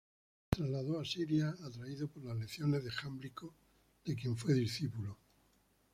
Se 0.49 0.57
trasladó 0.57 0.99
a 0.99 1.05
Siria, 1.05 1.49
atraído 1.63 2.07
por 2.07 2.23
las 2.23 2.35
lecciones 2.35 2.83
de 2.83 2.89
Jámblico, 2.89 3.53
de 4.03 4.15
quien 4.15 4.35
fue 4.35 4.55
discípulo. 4.55 5.15